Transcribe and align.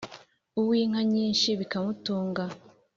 uw’inka 0.59 1.01
nyinshi 1.13 1.49
bikamutunga 1.59 2.43